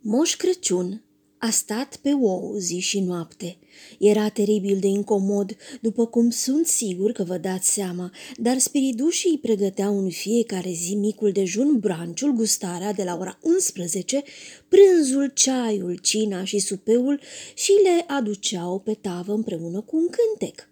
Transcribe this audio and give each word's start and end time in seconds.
Moș 0.00 0.36
Crăciun 0.36 1.02
a 1.38 1.50
stat 1.50 1.96
pe 1.96 2.12
ou 2.12 2.54
zi 2.58 2.78
și 2.78 3.00
noapte. 3.00 3.56
Era 3.98 4.28
teribil 4.28 4.78
de 4.80 4.86
incomod, 4.86 5.56
după 5.80 6.06
cum 6.06 6.30
sunt 6.30 6.66
sigur 6.66 7.12
că 7.12 7.22
vă 7.22 7.36
dați 7.36 7.72
seama, 7.72 8.10
dar 8.36 8.58
spiridușii 8.58 9.30
îi 9.30 9.38
pregăteau 9.38 9.98
în 9.98 10.10
fiecare 10.10 10.70
zi 10.72 10.94
micul 10.94 11.32
dejun, 11.32 11.78
branciul, 11.78 12.32
gustarea 12.32 12.92
de 12.92 13.02
la 13.04 13.16
ora 13.20 13.38
11, 13.42 14.22
prânzul, 14.68 15.30
ceaiul, 15.34 15.98
cina 16.02 16.44
și 16.44 16.58
supeul 16.58 17.20
și 17.54 17.72
le 17.82 18.04
aduceau 18.06 18.78
pe 18.78 18.94
tavă 19.00 19.32
împreună 19.32 19.80
cu 19.80 19.96
un 19.96 20.08
cântec. 20.10 20.68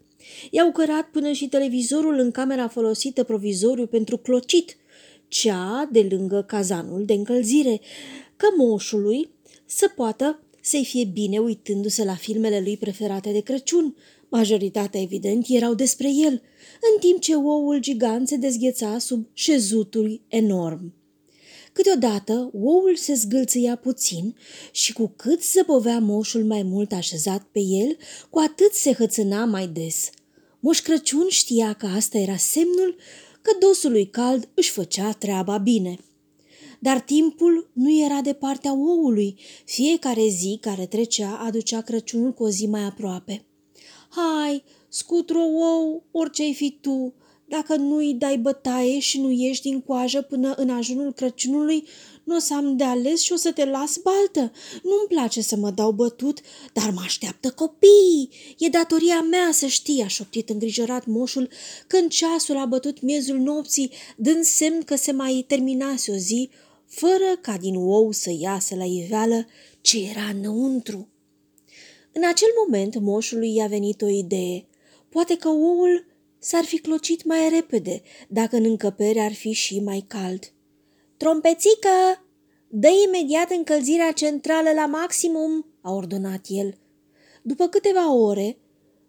I-au 0.50 0.72
cărat 0.72 1.08
până 1.11 1.32
și 1.32 1.48
televizorul 1.48 2.18
în 2.18 2.30
camera 2.30 2.68
folosită 2.68 3.24
provizoriu 3.24 3.86
pentru 3.86 4.16
clocit, 4.16 4.77
cea 5.29 5.88
de 5.93 6.06
lângă 6.11 6.43
cazanul 6.43 7.04
de 7.04 7.12
încălzire, 7.12 7.80
cămoșului 8.36 9.31
să 9.67 9.90
poată 9.96 10.40
să-i 10.61 10.85
fie 10.85 11.04
bine 11.04 11.39
uitându-se 11.39 12.04
la 12.04 12.14
filmele 12.14 12.61
lui 12.61 12.76
preferate 12.76 13.32
de 13.32 13.40
Crăciun. 13.40 13.96
Majoritatea, 14.29 15.00
evident, 15.00 15.45
erau 15.49 15.75
despre 15.75 16.09
el, 16.09 16.43
în 16.93 17.00
timp 17.00 17.21
ce 17.21 17.35
oul 17.35 17.79
gigant 17.79 18.29
se 18.29 18.36
dezgheța 18.36 18.99
sub 18.99 19.26
șezutul 19.32 20.21
enorm. 20.29 20.95
Câteodată, 21.72 22.50
oul 22.53 22.96
se 22.96 23.14
zgâlțâia 23.14 23.76
puțin 23.76 24.37
și 24.71 24.93
cu 24.93 25.12
cât 25.17 25.43
zăbovea 25.43 25.98
moșul 25.98 26.45
mai 26.45 26.62
mult 26.62 26.93
așezat 26.93 27.43
pe 27.53 27.61
el, 27.61 27.96
cu 28.31 28.39
atât 28.39 28.73
se 28.73 28.93
hățâna 28.93 29.45
mai 29.45 29.67
des. 29.68 30.11
Moș 30.61 30.81
Crăciun 30.81 31.26
știa 31.29 31.73
că 31.73 31.87
asta 31.87 32.19
era 32.19 32.37
semnul 32.37 32.97
că 33.42 33.50
dosului 33.61 34.06
cald 34.06 34.48
își 34.55 34.70
făcea 34.70 35.12
treaba 35.12 35.59
bine. 35.59 35.98
Dar 36.86 37.00
timpul 37.00 37.70
nu 37.72 38.05
era 38.05 38.20
de 38.20 38.33
partea 38.33 38.72
oului. 38.72 39.39
Fiecare 39.64 40.28
zi 40.28 40.59
care 40.61 40.87
trecea 40.87 41.41
aducea 41.47 41.81
Crăciunul 41.81 42.33
cu 42.33 42.42
o 42.42 42.48
zi 42.48 42.67
mai 42.67 42.83
aproape. 42.83 43.45
Hai, 44.11 44.65
scutro 44.89 45.41
ou, 45.41 46.05
orice-ai 46.11 46.55
fi 46.55 46.79
tu, 46.81 47.14
dacă 47.48 47.77
nu-i 47.77 48.14
dai 48.14 48.39
bătaie 48.39 48.98
și 48.98 49.20
nu 49.20 49.31
ieși 49.31 49.62
din 49.62 49.81
coajă 49.81 50.23
până 50.23 50.55
în 50.57 50.70
ajunul 50.70 51.12
Crăciunului, 51.12 51.84
nu 52.25 52.37
o 52.37 52.39
să 52.39 52.55
am 52.55 52.77
de 52.77 52.84
ales 52.84 53.20
și 53.20 53.33
o 53.33 53.37
să 53.37 53.53
te 53.53 53.64
las 53.64 53.97
baltă. 53.97 54.53
Nu-mi 54.83 55.09
place 55.09 55.42
să 55.42 55.57
mă 55.57 55.70
dau 55.70 55.92
bătut, 55.92 56.41
dar 56.73 56.91
mă 56.91 57.01
așteaptă 57.05 57.51
copiii. 57.51 58.31
E 58.59 58.69
datoria 58.69 59.20
mea 59.20 59.48
să 59.53 59.67
știi, 59.67 60.03
a 60.03 60.07
șoptit 60.07 60.51
îngrijorat 60.51 61.07
moșul, 61.07 61.48
când 61.87 62.11
ceasul 62.11 62.57
a 62.57 62.64
bătut 62.64 63.01
miezul 63.01 63.39
nopții, 63.39 63.91
dând 64.17 64.45
semn 64.45 64.83
că 64.83 64.97
se 64.97 65.12
mai 65.12 65.45
terminase 65.48 66.12
o 66.12 66.17
zi, 66.17 66.51
fără 66.87 67.37
ca 67.41 67.56
din 67.56 67.75
ou 67.77 68.11
să 68.11 68.31
iasă 68.39 68.75
la 68.75 68.84
iveală 68.84 69.47
ce 69.81 70.09
era 70.09 70.29
înăuntru. 70.34 71.09
În 72.12 72.23
acel 72.25 72.48
moment 72.65 72.98
moșului 72.98 73.55
i-a 73.55 73.67
venit 73.67 74.03
o 74.03 74.09
idee. 74.09 74.67
Poate 75.09 75.37
că 75.37 75.48
oul 75.48 76.07
s-ar 76.39 76.64
fi 76.64 76.79
clocit 76.79 77.25
mai 77.25 77.48
repede 77.48 78.03
dacă 78.29 78.57
în 78.57 78.64
încăpere 78.64 79.20
ar 79.20 79.33
fi 79.33 79.53
și 79.53 79.81
mai 79.81 80.05
cald. 80.07 80.53
Trompețică! 81.17 81.89
Dă 82.69 82.89
imediat 83.07 83.51
încălzirea 83.51 84.12
centrală 84.12 84.70
la 84.75 84.87
maximum, 84.87 85.67
a 85.81 85.92
ordonat 85.92 86.45
el. 86.48 86.79
După 87.42 87.67
câteva 87.67 88.12
ore, 88.14 88.59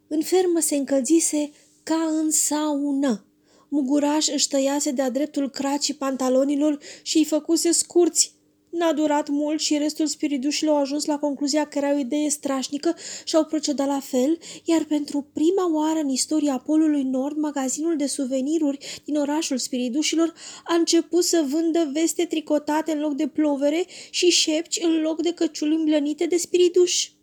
în 0.08 0.22
fermă 0.22 0.60
se 0.60 0.76
încălzise 0.76 1.52
ca 1.84 2.08
în 2.22 2.32
saună. 2.32 3.27
Muguraș 3.70 4.28
își 4.28 4.48
tăiase 4.48 4.92
de-a 4.92 5.10
dreptul 5.10 5.50
cracii 5.50 5.94
pantalonilor 5.94 6.80
și 7.02 7.18
îi 7.18 7.26
făcuse 7.26 7.72
scurți. 7.72 8.36
N-a 8.70 8.94
durat 8.94 9.30
mult 9.30 9.60
și 9.60 9.78
restul 9.78 10.08
spiridușilor 10.08 10.76
au 10.76 10.82
ajuns 10.82 11.06
la 11.06 11.20
concluzia 11.20 11.66
că 11.66 11.78
era 11.78 11.94
o 11.94 11.98
idee 11.98 12.30
strașnică 12.30 12.96
și 13.26 13.36
au 13.36 13.46
procedat 13.46 13.88
la 13.88 14.00
fel, 14.00 14.38
iar 14.64 14.84
pentru 14.84 15.30
prima 15.34 15.74
oară 15.74 16.00
în 16.00 16.10
istoria 16.10 16.58
Polului 16.58 17.04
Nord, 17.04 17.38
magazinul 17.38 17.96
de 17.96 18.06
suveniruri 18.06 19.02
din 19.06 19.16
orașul 19.16 19.58
spiridușilor 19.58 20.34
a 20.64 20.74
început 20.74 21.24
să 21.24 21.46
vândă 21.50 21.90
veste 21.94 22.26
tricotate 22.26 22.92
în 22.92 23.00
loc 23.00 23.16
de 23.16 23.28
plovere 23.28 23.86
și 24.10 24.30
șepci 24.30 24.80
în 24.84 25.02
loc 25.02 25.22
de 25.22 25.34
căciuli 25.34 25.76
îmblănite 25.76 26.26
de 26.26 26.38
spiriduși. 26.38 27.16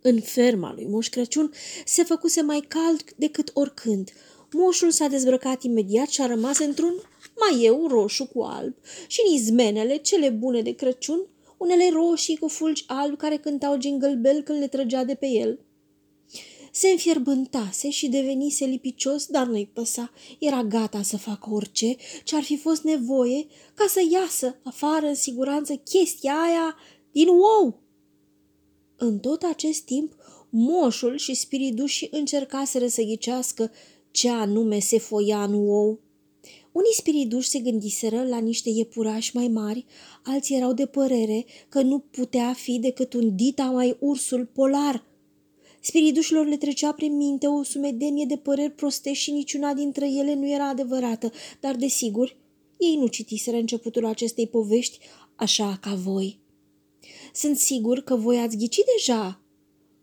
În 0.00 0.20
ferma 0.20 0.72
lui 0.74 0.86
Moș 0.86 1.08
Crăciun 1.08 1.52
se 1.84 2.02
făcuse 2.02 2.42
mai 2.42 2.64
cald 2.68 3.02
decât 3.16 3.50
oricând– 3.54 4.10
Moșul 4.52 4.90
s-a 4.90 5.06
dezbrăcat 5.06 5.62
imediat 5.62 6.08
și 6.08 6.20
a 6.20 6.26
rămas 6.26 6.58
într-un 6.58 6.94
maieu 7.40 7.86
roșu 7.86 8.26
cu 8.26 8.42
alb 8.42 8.74
și 9.06 9.20
în 9.26 9.34
izmenele 9.34 9.96
cele 9.96 10.28
bune 10.28 10.62
de 10.62 10.74
Crăciun, 10.74 11.26
unele 11.56 11.90
roșii 11.92 12.36
cu 12.36 12.48
fulgi 12.48 12.84
albi 12.86 13.16
care 13.16 13.36
cântau 13.36 13.80
jingle 13.80 14.14
bell 14.14 14.42
când 14.42 14.58
le 14.58 14.68
trăgea 14.68 15.04
de 15.04 15.14
pe 15.14 15.26
el. 15.26 15.60
Se 16.72 16.88
înfierbântase 16.88 17.90
și 17.90 18.08
devenise 18.08 18.64
lipicios, 18.64 19.26
dar 19.26 19.46
nu-i 19.46 19.70
păsa. 19.72 20.12
Era 20.38 20.62
gata 20.62 21.02
să 21.02 21.16
facă 21.16 21.48
orice 21.52 21.96
ce 22.24 22.36
ar 22.36 22.42
fi 22.42 22.56
fost 22.56 22.82
nevoie 22.82 23.46
ca 23.74 23.86
să 23.88 24.00
iasă 24.12 24.58
afară 24.64 25.06
în 25.06 25.14
siguranță 25.14 25.74
chestia 25.74 26.32
aia 26.32 26.76
din 27.12 27.28
ou. 27.28 27.80
În 28.96 29.18
tot 29.18 29.42
acest 29.42 29.82
timp, 29.82 30.12
moșul 30.50 31.16
și 31.16 31.34
spiridușii 31.34 32.08
încercaseră 32.10 32.86
să 32.86 33.02
ghicească 33.02 33.70
ce 34.16 34.28
anume 34.28 34.78
se 34.78 34.98
foia 34.98 35.42
în 35.42 35.54
ou. 35.54 36.00
Unii 36.72 36.94
spiriduși 36.94 37.48
se 37.48 37.58
gândiseră 37.58 38.24
la 38.28 38.38
niște 38.38 38.70
iepurași 38.70 39.36
mai 39.36 39.48
mari, 39.48 39.84
alții 40.24 40.56
erau 40.56 40.72
de 40.72 40.86
părere 40.86 41.44
că 41.68 41.82
nu 41.82 41.98
putea 41.98 42.52
fi 42.52 42.78
decât 42.78 43.12
un 43.12 43.36
dita 43.36 43.64
mai 43.64 43.96
ursul 44.00 44.46
polar. 44.46 45.04
Spiridușilor 45.80 46.46
le 46.46 46.56
trecea 46.56 46.92
prin 46.92 47.16
minte 47.16 47.46
o 47.46 47.62
sumedenie 47.62 48.24
de 48.24 48.36
păreri 48.36 48.72
proste 48.72 49.12
și 49.12 49.30
niciuna 49.30 49.74
dintre 49.74 50.10
ele 50.10 50.34
nu 50.34 50.50
era 50.50 50.68
adevărată, 50.68 51.32
dar 51.60 51.76
desigur, 51.76 52.36
ei 52.76 52.96
nu 52.96 53.06
citiseră 53.06 53.56
începutul 53.56 54.06
acestei 54.06 54.46
povești 54.46 54.98
așa 55.34 55.78
ca 55.80 55.94
voi. 55.94 56.38
Sunt 57.34 57.56
sigur 57.56 58.00
că 58.00 58.16
voi 58.16 58.38
ați 58.38 58.56
ghicit 58.56 58.84
deja 58.96 59.40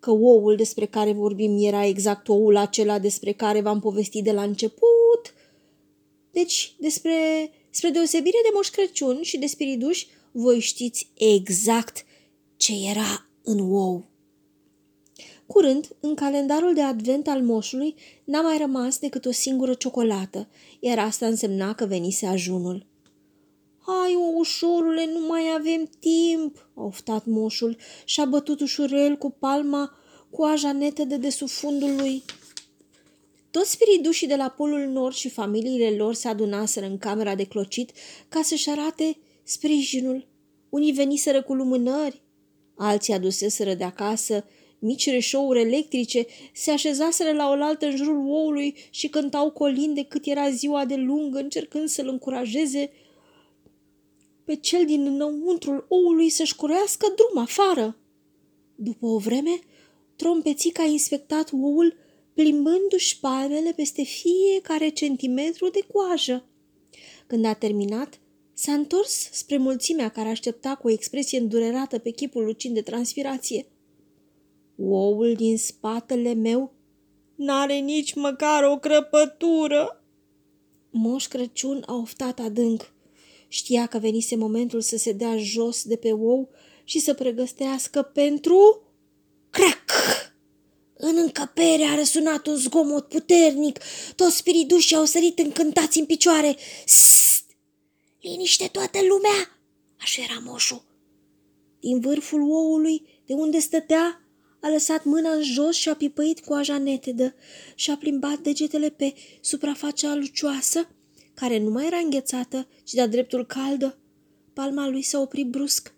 că 0.03 0.11
oul 0.11 0.55
despre 0.55 0.85
care 0.85 1.11
vorbim 1.11 1.57
era 1.65 1.85
exact 1.85 2.27
oul 2.27 2.57
acela 2.57 2.99
despre 2.99 3.31
care 3.31 3.61
v-am 3.61 3.79
povestit 3.79 4.23
de 4.23 4.31
la 4.31 4.43
început. 4.43 5.33
Deci, 6.31 6.75
despre, 6.79 7.11
spre 7.69 7.89
deosebire 7.89 8.37
de 8.43 8.49
Moș 8.53 8.67
Crăciun 8.69 9.21
și 9.21 9.37
de 9.37 9.45
spiriduși, 9.45 10.07
voi 10.31 10.59
știți 10.59 11.07
exact 11.13 12.05
ce 12.57 12.73
era 12.89 13.27
în 13.43 13.59
ou. 13.59 14.05
Curând, 15.45 15.95
în 15.99 16.15
calendarul 16.15 16.73
de 16.73 16.81
advent 16.81 17.27
al 17.27 17.41
moșului, 17.41 17.95
n-a 18.23 18.41
mai 18.41 18.57
rămas 18.57 18.99
decât 18.99 19.25
o 19.25 19.31
singură 19.31 19.73
ciocolată, 19.73 20.47
iar 20.79 20.99
asta 20.99 21.25
însemna 21.25 21.73
că 21.73 21.85
venise 21.85 22.25
ajunul. 22.25 22.85
Hai, 23.85 24.15
o 24.15 24.37
ușorule, 24.37 25.05
nu 25.05 25.27
mai 25.27 25.41
avem 25.57 25.89
timp, 25.99 26.69
a 26.75 26.83
oftat 26.83 27.25
moșul 27.25 27.77
și 28.05 28.19
a 28.19 28.25
bătut 28.25 28.59
ușurel 28.59 29.15
cu 29.15 29.29
palma 29.29 29.97
coaja 30.31 30.71
netă 30.71 31.03
de 31.03 31.17
desubt 31.17 31.51
fundul 31.51 31.95
lui. 31.95 32.23
Toți 33.51 33.71
spiridușii 33.71 34.27
de 34.27 34.35
la 34.35 34.49
Polul 34.49 34.87
Nord 34.87 35.15
și 35.15 35.29
familiile 35.29 35.95
lor 35.95 36.13
se 36.13 36.27
adunaseră 36.27 36.85
în 36.85 36.97
camera 36.97 37.35
de 37.35 37.43
clocit 37.43 37.91
ca 38.29 38.41
să-și 38.41 38.69
arate 38.69 39.17
sprijinul. 39.43 40.27
Unii 40.69 40.91
veniseră 40.91 41.41
cu 41.41 41.53
lumânări, 41.53 42.21
alții 42.75 43.13
aduseseră 43.13 43.73
de 43.73 43.83
acasă 43.83 44.45
mici 44.79 45.09
reșouri 45.09 45.59
electrice, 45.59 46.25
se 46.53 46.71
așezaseră 46.71 47.31
la 47.31 47.47
oaltă 47.47 47.85
în 47.85 47.95
jurul 47.95 48.27
oului 48.27 48.75
și 48.89 49.07
cântau 49.07 49.51
colinde 49.51 50.03
cât 50.03 50.25
era 50.25 50.49
ziua 50.49 50.85
de 50.85 50.95
lungă, 50.95 51.39
încercând 51.39 51.87
să-l 51.87 52.07
încurajeze 52.07 52.91
pe 54.45 54.55
cel 54.55 54.85
din 54.85 55.05
înăuntrul 55.05 55.85
oului 55.89 56.29
să-și 56.29 56.55
curească 56.55 57.13
drum 57.15 57.41
afară. 57.41 57.97
După 58.75 59.05
o 59.05 59.17
vreme, 59.17 59.59
trompețica 60.15 60.83
a 60.83 60.85
inspectat 60.85 61.49
oul 61.51 61.95
plimbându-și 62.33 63.19
palmele 63.19 63.73
peste 63.75 64.03
fiecare 64.03 64.89
centimetru 64.89 65.69
de 65.69 65.79
coajă. 65.93 66.45
Când 67.27 67.45
a 67.45 67.53
terminat, 67.53 68.19
s-a 68.53 68.73
întors 68.73 69.29
spre 69.31 69.57
mulțimea 69.57 70.09
care 70.09 70.29
aștepta 70.29 70.75
cu 70.75 70.87
o 70.87 70.91
expresie 70.91 71.39
îndurerată 71.39 71.99
pe 71.99 72.09
chipul 72.09 72.43
lucind 72.43 72.73
de 72.73 72.81
transpirație. 72.81 73.67
Oul 74.77 75.33
din 75.33 75.57
spatele 75.57 76.33
meu 76.33 76.73
n-are 77.35 77.75
nici 77.75 78.13
măcar 78.13 78.63
o 78.63 78.77
crăpătură. 78.77 80.03
Moș 80.91 81.27
Crăciun 81.27 81.83
a 81.85 81.95
oftat 81.95 82.39
adânc. 82.39 82.92
Știa 83.53 83.85
că 83.85 83.97
venise 83.97 84.35
momentul 84.35 84.81
să 84.81 84.97
se 84.97 85.11
dea 85.11 85.37
jos 85.37 85.83
de 85.83 85.95
pe 85.95 86.11
ou 86.11 86.49
și 86.83 86.99
să 86.99 87.13
pregătească 87.13 88.01
pentru... 88.01 88.83
Crac! 89.49 89.83
În 90.93 91.17
încăpere 91.17 91.83
a 91.83 91.95
răsunat 91.95 92.47
un 92.47 92.55
zgomot 92.55 93.07
puternic. 93.07 93.79
Toți 94.15 94.37
spiridușii 94.37 94.95
au 94.95 95.05
sărit 95.05 95.39
încântați 95.39 95.99
în 95.99 96.05
picioare. 96.05 96.55
Sst! 96.85 97.45
Liniște 98.21 98.67
toată 98.67 98.99
lumea! 99.07 99.61
Așa 99.99 100.21
era 100.21 100.41
moșul. 100.43 100.85
din 101.79 101.99
vârful 101.99 102.41
oului, 102.41 103.21
de 103.25 103.33
unde 103.33 103.59
stătea, 103.59 104.21
a 104.61 104.69
lăsat 104.69 105.03
mâna 105.03 105.31
în 105.31 105.43
jos 105.43 105.75
și 105.75 105.89
a 105.89 105.95
pipăit 105.95 106.39
coaja 106.39 106.77
netedă 106.77 107.35
și 107.75 107.91
a 107.91 107.97
plimbat 107.97 108.37
degetele 108.37 108.89
pe 108.89 109.13
suprafața 109.41 110.15
lucioasă, 110.15 110.87
care 111.33 111.59
nu 111.59 111.69
mai 111.69 111.85
era 111.85 111.97
înghețată, 111.97 112.67
ci 112.83 112.91
de-a 112.93 113.07
dreptul 113.07 113.45
caldă. 113.45 113.97
Palma 114.53 114.87
lui 114.87 115.01
s-a 115.01 115.19
oprit 115.19 115.47
brusc. 115.47 115.93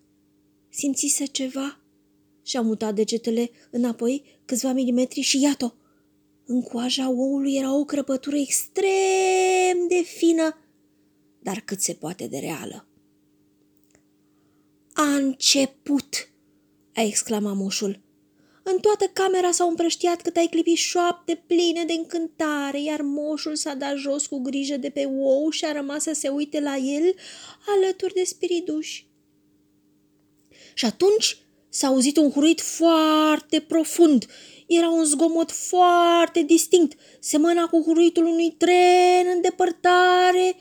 Simțise 0.69 1.25
ceva 1.25 1.79
și 2.43 2.57
a 2.57 2.61
mutat 2.61 2.95
degetele 2.95 3.49
înapoi 3.71 4.23
câțiva 4.45 4.71
milimetri 4.71 5.21
și 5.21 5.41
iată 5.41 5.75
În 6.45 6.61
coaja 6.61 7.09
oului 7.09 7.55
era 7.55 7.75
o 7.75 7.85
crăpătură 7.85 8.35
extrem 8.35 9.87
de 9.87 10.01
fină, 10.17 10.57
dar 11.39 11.61
cât 11.65 11.81
se 11.81 11.93
poate 11.93 12.27
de 12.27 12.37
reală. 12.37 12.87
A 14.93 15.15
început, 15.15 16.29
a 16.93 17.01
exclamat 17.01 17.55
moșul. 17.55 18.04
În 18.67 18.79
toată 18.79 19.05
camera 19.13 19.51
s-au 19.51 19.69
împrăștiat 19.69 20.21
cât 20.21 20.35
ai 20.35 20.47
clipi 20.47 20.73
șoapte 20.73 21.43
pline 21.47 21.83
de 21.83 21.93
încântare, 21.93 22.81
iar 22.81 23.01
moșul 23.01 23.55
s-a 23.55 23.73
dat 23.73 23.95
jos 23.95 24.25
cu 24.25 24.41
grijă 24.41 24.77
de 24.77 24.89
pe 24.89 25.05
ou 25.05 25.49
și 25.49 25.65
a 25.65 25.71
rămas 25.71 26.03
să 26.03 26.13
se 26.13 26.27
uite 26.27 26.59
la 26.59 26.75
el 26.75 27.13
alături 27.67 28.13
de 28.13 28.23
spiriduși. 28.23 29.07
Și 30.73 30.85
atunci 30.85 31.37
s-a 31.69 31.87
auzit 31.87 32.17
un 32.17 32.31
huruit 32.31 32.61
foarte 32.61 33.59
profund. 33.59 34.25
Era 34.67 34.89
un 34.89 35.03
zgomot 35.03 35.51
foarte 35.51 36.41
distinct, 36.41 36.99
semăna 37.19 37.67
cu 37.67 37.81
huruitul 37.81 38.25
unui 38.25 38.51
tren 38.51 39.27
în 39.35 39.41
depărtare 39.41 40.55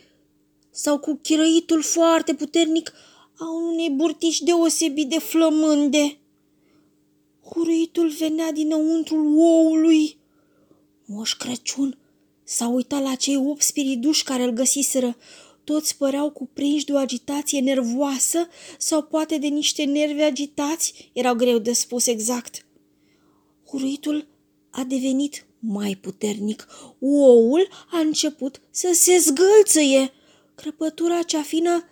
sau 0.70 0.98
cu 0.98 1.18
chirăitul 1.22 1.82
foarte 1.82 2.34
puternic 2.34 2.92
a 3.38 3.50
unei 3.50 3.90
burtici 3.90 4.40
deosebit 4.40 5.08
de 5.08 5.18
flămânde. 5.18 6.18
Huruitul 7.54 8.08
venea 8.08 8.52
dinăuntrul 8.52 9.38
oului. 9.38 10.16
Moș 11.04 11.34
Crăciun 11.34 11.98
s-a 12.44 12.68
uitat 12.68 13.02
la 13.02 13.14
cei 13.14 13.36
opt 13.36 13.62
spiriduși 13.62 14.24
care 14.24 14.42
îl 14.42 14.50
găsiseră. 14.50 15.16
Toți 15.64 15.96
păreau 15.96 16.30
cuprinși 16.30 16.84
de 16.84 16.92
o 16.92 16.96
agitație 16.96 17.60
nervoasă 17.60 18.48
sau 18.78 19.02
poate 19.02 19.38
de 19.38 19.46
niște 19.46 19.84
nervi 19.84 20.22
agitați, 20.22 21.10
erau 21.12 21.34
greu 21.34 21.58
de 21.58 21.72
spus 21.72 22.06
exact. 22.06 22.66
Huruitul 23.66 24.26
a 24.70 24.84
devenit 24.84 25.46
mai 25.58 25.94
puternic. 25.94 26.66
Oul 27.00 27.68
a 27.90 27.98
început 27.98 28.60
să 28.70 28.90
se 28.92 29.18
zgâlțăie. 29.18 30.12
Crăpătura 30.54 31.22
cea 31.22 31.42
fină 31.42 31.88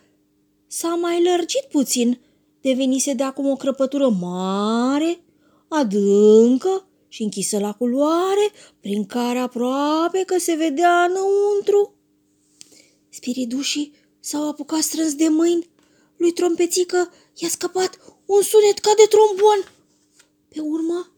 s-a 0.67 0.95
mai 0.95 1.23
lărgit 1.23 1.65
puțin. 1.71 2.21
Devenise 2.61 3.13
de 3.13 3.23
acum 3.23 3.51
o 3.51 3.57
crăpătură 3.57 4.09
mare, 4.09 5.21
adâncă 5.75 6.87
și 7.09 7.23
închisă 7.23 7.59
la 7.59 7.73
culoare, 7.73 8.53
prin 8.81 9.07
care 9.07 9.39
aproape 9.39 10.23
că 10.27 10.39
se 10.39 10.55
vedea 10.55 11.05
înăuntru. 11.05 11.95
Spiridușii 13.09 13.95
s-au 14.21 14.49
apucat 14.49 14.81
strâns 14.81 15.15
de 15.15 15.29
mâini. 15.29 15.71
Lui 16.17 16.33
Trompețică 16.33 17.13
i-a 17.35 17.49
scăpat 17.49 17.99
un 18.27 18.43
sunet 18.43 18.79
ca 18.79 18.93
de 18.97 19.07
trombon. 19.09 19.73
Pe 20.49 20.61
urmă, 20.61 21.13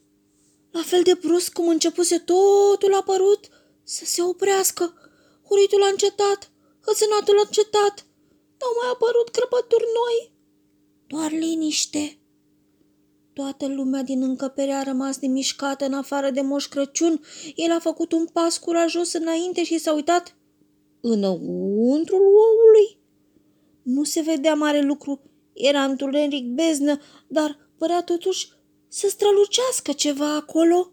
la 0.70 0.82
fel 0.82 1.02
de 1.02 1.14
brusc 1.14 1.52
cum 1.52 1.68
începuse 1.68 2.18
totul 2.18 2.94
a 2.94 3.02
părut 3.02 3.48
să 3.82 4.04
se 4.04 4.22
oprească. 4.22 4.94
Huritul 5.48 5.82
a 5.82 5.86
încetat, 5.86 6.50
hățânatul 6.86 7.38
a 7.38 7.42
încetat. 7.46 8.06
N-au 8.58 8.72
mai 8.80 8.90
apărut 8.92 9.28
crăpături 9.28 9.84
noi. 10.00 10.32
Doar 11.06 11.30
liniște. 11.30 12.18
Toată 13.34 13.66
lumea 13.66 14.02
din 14.02 14.22
încăpere 14.22 14.72
a 14.72 14.82
rămas 14.82 15.18
nemișcată 15.18 15.84
în 15.84 15.92
afară 15.92 16.30
de 16.30 16.40
Moș 16.40 16.66
Crăciun. 16.66 17.20
El 17.54 17.70
a 17.70 17.78
făcut 17.78 18.12
un 18.12 18.26
pas 18.32 18.58
curajos 18.58 19.12
înainte 19.12 19.64
și 19.64 19.78
s-a 19.78 19.92
uitat 19.92 20.36
înăuntrul 21.00 22.20
oului. 22.20 22.98
Nu 23.82 24.04
se 24.04 24.20
vedea 24.20 24.54
mare 24.54 24.80
lucru, 24.80 25.20
era 25.52 25.84
întuneric 25.84 26.46
beznă, 26.46 27.00
dar 27.28 27.70
părea 27.78 28.02
totuși 28.02 28.48
să 28.88 29.08
strălucească 29.08 29.92
ceva 29.92 30.34
acolo. 30.34 30.92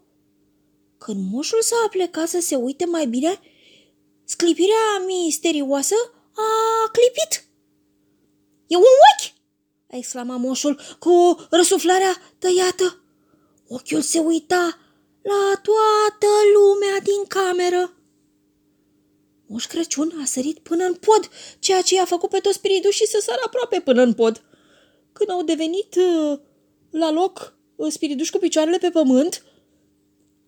Când 0.98 1.32
moșul 1.32 1.62
s-a 1.62 1.88
plecat 1.90 2.28
să 2.28 2.40
se 2.40 2.54
uite 2.54 2.84
mai 2.84 3.06
bine, 3.06 3.40
sclipirea 4.24 5.04
misterioasă 5.06 5.94
a 6.34 6.90
clipit. 6.90 7.46
E 8.66 8.76
un 8.76 8.82
ochi! 8.82 9.11
A 9.92 9.96
exclamat 9.96 10.38
moșul 10.38 10.80
cu 10.98 11.36
răsuflarea 11.50 12.16
tăiată. 12.38 13.02
Ochiul 13.68 14.00
se 14.00 14.18
uita 14.18 14.78
la 15.22 15.60
toată 15.62 16.26
lumea 16.54 17.00
din 17.02 17.24
cameră. 17.28 17.96
Moș 19.46 19.66
Crăciun 19.66 20.18
a 20.22 20.24
sărit 20.24 20.58
până 20.58 20.84
în 20.84 20.94
pod, 20.94 21.28
ceea 21.58 21.82
ce 21.82 21.94
i-a 21.94 22.04
făcut 22.04 22.30
pe 22.30 22.38
toți 22.38 22.56
spiridușii 22.56 23.06
să 23.06 23.18
sară 23.22 23.40
aproape 23.46 23.80
până 23.80 24.02
în 24.02 24.12
pod. 24.12 24.44
Când 25.12 25.30
au 25.30 25.42
devenit 25.42 25.94
uh, 25.94 26.38
la 26.90 27.10
loc 27.10 27.56
uh, 27.76 27.92
spiriduși 27.92 28.30
cu 28.30 28.38
picioarele 28.38 28.78
pe 28.78 28.90
pământ, 28.90 29.44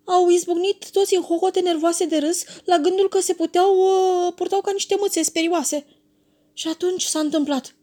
au 0.05 0.29
izbucnit 0.29 0.91
toți 0.91 1.15
în 1.15 1.23
hohote 1.23 1.61
nervoase 1.61 2.05
de 2.05 2.19
râs 2.19 2.45
la 2.65 2.79
gândul 2.79 3.09
că 3.09 3.21
se 3.21 3.35
puteau, 3.35 3.77
uh, 3.79 4.33
purtau 4.35 4.61
ca 4.61 4.73
niște 4.73 4.97
mâțe 4.99 5.23
sperioase. 5.23 5.87
Și 6.53 6.69
atunci 6.69 7.03
s-a 7.03 7.19
întâmplat. 7.19 7.77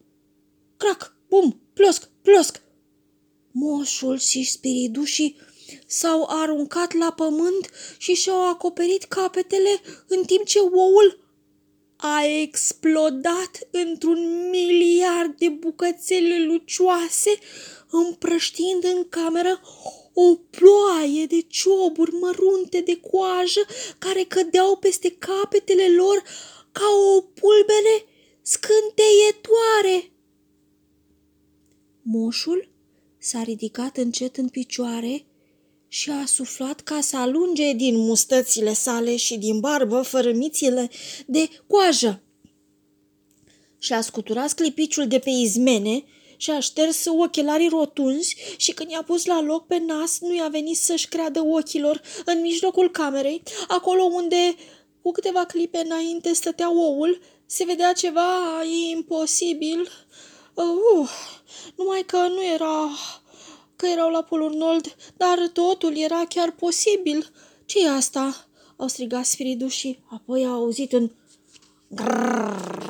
Crac, 0.77 1.15
bum, 1.31 1.59
plosc, 1.73 2.09
plosc. 2.21 2.61
Moșul 3.51 4.17
și 4.17 4.43
spiridușii 4.43 5.37
s-au 5.85 6.25
aruncat 6.29 6.93
la 6.93 7.11
pământ 7.11 7.69
și 7.97 8.13
și-au 8.13 8.49
acoperit 8.49 9.03
capetele 9.03 9.81
în 10.07 10.23
timp 10.23 10.45
ce 10.45 10.59
oul 10.59 11.19
a 11.95 12.25
explodat 12.25 13.67
într-un 13.71 14.49
miliard 14.49 15.37
de 15.37 15.49
bucățele 15.49 16.45
lucioase, 16.45 17.39
împrăștind 17.89 18.83
în 18.83 19.09
cameră 19.09 19.61
o 20.13 20.35
ploaie 20.35 21.25
de 21.25 21.41
cioburi 21.47 22.11
mărunte 22.11 22.79
de 22.79 22.99
coajă 23.11 23.65
care 23.99 24.23
cădeau 24.23 24.77
peste 24.77 25.15
capetele 25.19 25.95
lor 25.95 26.23
ca 26.71 26.87
o 27.15 27.21
pulbere 27.21 28.05
scânteietoare. 28.41 30.10
Moșul 32.01 32.69
s-a 33.17 33.43
ridicat 33.43 33.97
încet 33.97 34.37
în 34.37 34.49
picioare 34.49 35.25
și 35.87 36.09
a 36.09 36.25
suflat 36.25 36.79
ca 36.79 37.01
să 37.01 37.17
alunge 37.17 37.73
din 37.73 37.97
mustățile 37.97 38.73
sale 38.73 39.15
și 39.15 39.37
din 39.37 39.59
barbă 39.59 40.01
fărâmițile 40.01 40.89
de 41.25 41.49
coajă. 41.67 42.21
Și-a 43.77 44.01
scuturat 44.01 44.49
sclipiciul 44.49 45.07
de 45.07 45.19
pe 45.19 45.29
izmene 45.29 46.03
și 46.37 46.51
a 46.51 46.59
șters 46.59 47.05
ochelarii 47.05 47.69
rotunzi 47.69 48.35
și 48.57 48.71
când 48.71 48.91
i-a 48.91 49.03
pus 49.03 49.25
la 49.25 49.41
loc 49.41 49.67
pe 49.67 49.77
nas, 49.77 50.19
nu 50.19 50.35
i-a 50.35 50.47
venit 50.47 50.77
să-și 50.77 51.07
creadă 51.07 51.39
ochilor 51.45 52.01
în 52.25 52.41
mijlocul 52.41 52.91
camerei, 52.91 53.43
acolo 53.67 54.03
unde, 54.03 54.55
cu 55.01 55.11
câteva 55.11 55.45
clipe 55.45 55.77
înainte, 55.85 56.33
stătea 56.33 56.71
oul, 56.71 57.21
se 57.45 57.63
vedea 57.63 57.93
ceva 57.93 58.63
imposibil. 58.91 59.89
Uh, 60.53 61.09
numai 61.75 62.03
că 62.05 62.17
nu 62.17 62.45
era 62.45 62.89
că 63.75 63.85
erau 63.85 64.09
la 64.09 64.21
Polul 64.21 64.53
Nold, 64.53 64.95
dar 65.17 65.49
totul 65.53 65.97
era 65.97 66.25
chiar 66.29 66.51
posibil. 66.51 67.31
ce 67.65 67.79
e 67.79 67.89
asta?" 67.89 68.45
au 68.81 68.87
strigat 68.87 69.25
spiridușii, 69.25 70.03
apoi 70.09 70.45
au 70.45 70.53
auzit 70.53 70.91
un 70.91 71.11
grrrr. 71.87 72.89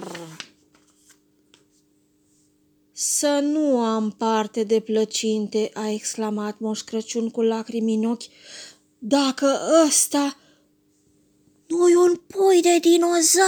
Să 2.91 3.39
nu 3.41 3.79
am 3.79 4.11
parte 4.11 4.63
de 4.63 4.79
plăcinte, 4.79 5.71
a 5.73 5.89
exclamat 5.89 6.59
Moș 6.59 6.81
Crăciun 6.81 7.29
cu 7.29 7.41
lacrimi 7.41 7.95
în 7.95 8.05
ochi, 8.05 8.23
dacă 8.99 9.59
ăsta 9.85 10.37
nu 11.67 11.89
e 11.89 11.97
un 11.97 12.15
pui 12.27 12.61
de 12.61 12.79
dinozaur. 12.79 13.43